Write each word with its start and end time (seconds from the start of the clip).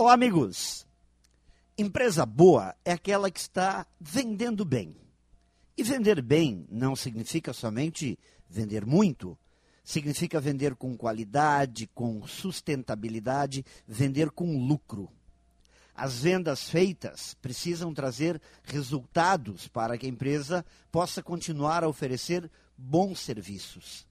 Olá, 0.00 0.14
amigos. 0.14 0.86
Empresa 1.76 2.24
boa 2.24 2.74
é 2.86 2.92
aquela 2.92 3.30
que 3.30 3.38
está 3.38 3.86
vendendo 4.00 4.64
bem. 4.64 4.96
E 5.76 5.82
vender 5.82 6.22
bem 6.22 6.66
não 6.70 6.96
significa 6.96 7.52
somente 7.52 8.18
vender 8.48 8.86
muito. 8.86 9.36
Significa 9.84 10.40
vender 10.40 10.74
com 10.74 10.96
qualidade, 10.96 11.86
com 11.88 12.26
sustentabilidade, 12.26 13.62
vender 13.86 14.30
com 14.30 14.66
lucro. 14.66 15.06
As 15.94 16.22
vendas 16.22 16.70
feitas 16.70 17.34
precisam 17.34 17.92
trazer 17.92 18.40
resultados 18.64 19.68
para 19.68 19.98
que 19.98 20.06
a 20.06 20.08
empresa 20.08 20.64
possa 20.90 21.22
continuar 21.22 21.84
a 21.84 21.88
oferecer 21.88 22.50
bons 22.74 23.20
serviços. 23.20 24.06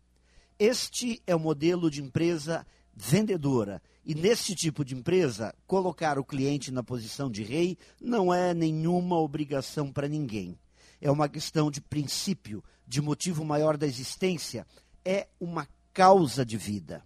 Este 0.59 1.19
é 1.25 1.35
o 1.35 1.39
modelo 1.39 1.89
de 1.89 1.99
empresa 1.99 2.63
vendedora. 3.01 3.81
E 4.05 4.13
nesse 4.13 4.53
tipo 4.53 4.83
de 4.83 4.93
empresa, 4.93 5.55
colocar 5.65 6.19
o 6.19 6.25
cliente 6.25 6.69
na 6.69 6.83
posição 6.83 7.31
de 7.31 7.43
rei 7.43 7.77
não 8.01 8.33
é 8.33 8.53
nenhuma 8.53 9.17
obrigação 9.17 9.89
para 9.89 10.07
ninguém. 10.07 10.59
É 10.99 11.09
uma 11.09 11.29
questão 11.29 11.71
de 11.71 11.79
princípio, 11.79 12.61
de 12.85 13.01
motivo 13.01 13.45
maior 13.45 13.77
da 13.77 13.87
existência, 13.87 14.67
é 15.05 15.29
uma 15.39 15.65
causa 15.93 16.45
de 16.45 16.57
vida. 16.57 17.01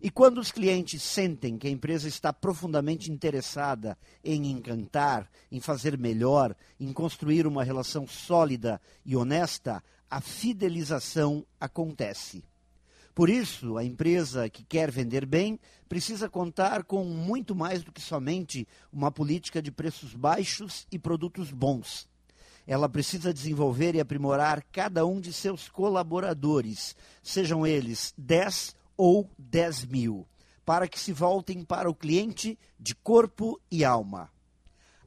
E 0.00 0.08
quando 0.08 0.38
os 0.38 0.52
clientes 0.52 1.02
sentem 1.02 1.58
que 1.58 1.66
a 1.66 1.70
empresa 1.70 2.06
está 2.06 2.32
profundamente 2.32 3.10
interessada 3.10 3.98
em 4.22 4.48
encantar, 4.52 5.28
em 5.50 5.58
fazer 5.58 5.98
melhor, 5.98 6.54
em 6.78 6.92
construir 6.92 7.44
uma 7.44 7.64
relação 7.64 8.06
sólida 8.06 8.80
e 9.04 9.16
honesta, 9.16 9.82
a 10.08 10.20
fidelização 10.20 11.44
acontece. 11.58 12.44
Por 13.18 13.28
isso, 13.28 13.76
a 13.76 13.84
empresa 13.84 14.48
que 14.48 14.62
quer 14.62 14.92
vender 14.92 15.26
bem 15.26 15.58
precisa 15.88 16.28
contar 16.28 16.84
com 16.84 17.02
muito 17.04 17.52
mais 17.52 17.82
do 17.82 17.90
que 17.90 18.00
somente 18.00 18.64
uma 18.92 19.10
política 19.10 19.60
de 19.60 19.72
preços 19.72 20.14
baixos 20.14 20.86
e 20.88 21.00
produtos 21.00 21.50
bons. 21.50 22.08
Ela 22.64 22.88
precisa 22.88 23.34
desenvolver 23.34 23.96
e 23.96 24.00
aprimorar 24.00 24.62
cada 24.70 25.04
um 25.04 25.20
de 25.20 25.32
seus 25.32 25.68
colaboradores, 25.68 26.94
sejam 27.20 27.66
eles 27.66 28.14
10 28.16 28.76
ou 28.96 29.28
10 29.36 29.86
mil, 29.86 30.24
para 30.64 30.86
que 30.86 31.00
se 31.00 31.12
voltem 31.12 31.64
para 31.64 31.90
o 31.90 31.96
cliente 31.96 32.56
de 32.78 32.94
corpo 32.94 33.60
e 33.68 33.84
alma. 33.84 34.30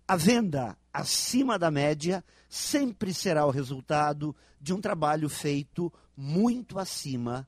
A 0.06 0.18
venda 0.18 0.78
acima 0.94 1.58
da 1.58 1.72
média 1.72 2.22
sempre 2.50 3.14
será 3.14 3.46
o 3.46 3.52
resultado 3.52 4.36
de 4.60 4.74
um 4.74 4.82
trabalho 4.82 5.30
feito 5.30 5.90
muito 6.14 6.78
acima 6.78 7.48